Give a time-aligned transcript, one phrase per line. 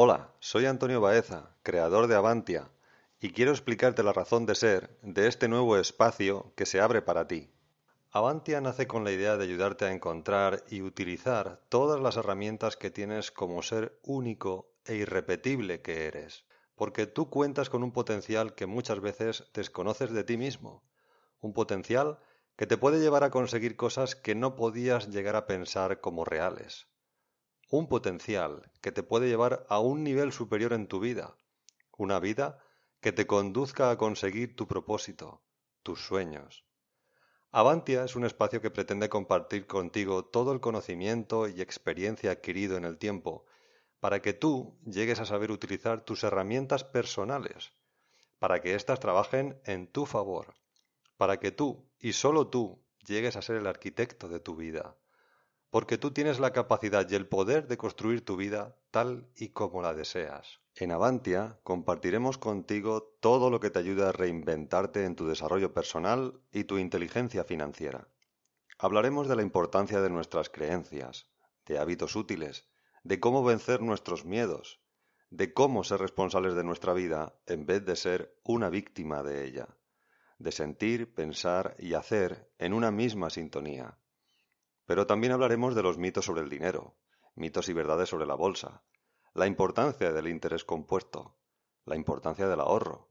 [0.00, 2.70] Hola, soy Antonio Baeza, creador de Avantia,
[3.18, 7.26] y quiero explicarte la razón de ser de este nuevo espacio que se abre para
[7.26, 7.50] ti.
[8.12, 12.92] Avantia nace con la idea de ayudarte a encontrar y utilizar todas las herramientas que
[12.92, 16.44] tienes como ser único e irrepetible que eres,
[16.76, 20.84] porque tú cuentas con un potencial que muchas veces desconoces de ti mismo,
[21.40, 22.20] un potencial
[22.54, 26.86] que te puede llevar a conseguir cosas que no podías llegar a pensar como reales.
[27.70, 31.36] Un potencial que te puede llevar a un nivel superior en tu vida,
[31.98, 32.58] una vida
[33.00, 35.42] que te conduzca a conseguir tu propósito,
[35.82, 36.64] tus sueños.
[37.50, 42.84] Avantia es un espacio que pretende compartir contigo todo el conocimiento y experiencia adquirido en
[42.84, 43.44] el tiempo
[44.00, 47.72] para que tú llegues a saber utilizar tus herramientas personales,
[48.38, 50.54] para que éstas trabajen en tu favor,
[51.18, 54.96] para que tú y solo tú llegues a ser el arquitecto de tu vida,
[55.70, 59.82] porque tú tienes la capacidad y el poder de construir tu vida tal y como
[59.82, 60.60] la deseas.
[60.74, 66.40] En Avantia compartiremos contigo todo lo que te ayude a reinventarte en tu desarrollo personal
[66.52, 68.08] y tu inteligencia financiera.
[68.78, 71.26] Hablaremos de la importancia de nuestras creencias,
[71.66, 72.68] de hábitos útiles,
[73.02, 74.80] de cómo vencer nuestros miedos,
[75.30, 79.68] de cómo ser responsables de nuestra vida en vez de ser una víctima de ella
[80.38, 83.98] de sentir, pensar y hacer en una misma sintonía.
[84.88, 86.96] Pero también hablaremos de los mitos sobre el dinero,
[87.34, 88.82] mitos y verdades sobre la bolsa,
[89.34, 91.36] la importancia del interés compuesto,
[91.84, 93.10] la importancia del ahorro,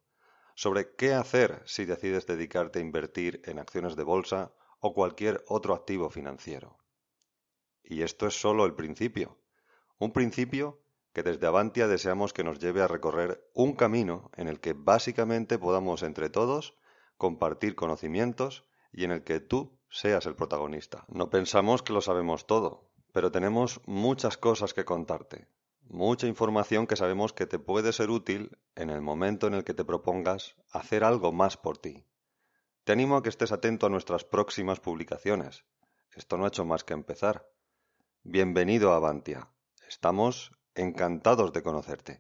[0.56, 5.76] sobre qué hacer si decides dedicarte a invertir en acciones de bolsa o cualquier otro
[5.76, 6.80] activo financiero.
[7.84, 9.38] Y esto es solo el principio,
[10.00, 10.82] un principio
[11.14, 15.60] que desde Avantia deseamos que nos lleve a recorrer un camino en el que básicamente
[15.60, 16.76] podamos entre todos
[17.18, 21.06] compartir conocimientos y en el que tú seas el protagonista.
[21.08, 25.48] No pensamos que lo sabemos todo, pero tenemos muchas cosas que contarte,
[25.90, 29.74] mucha información que sabemos que te puede ser útil en el momento en el que
[29.74, 32.06] te propongas hacer algo más por ti.
[32.84, 35.66] Te animo a que estés atento a nuestras próximas publicaciones.
[36.16, 37.50] Esto no ha hecho más que empezar.
[38.24, 39.50] Bienvenido a Avantia.
[39.88, 42.16] Estamos encantados de conocerte.